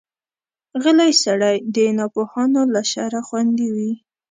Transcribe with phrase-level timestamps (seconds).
[0.83, 3.91] غلی سړی، د ناپوهانو له شره خوندي وي.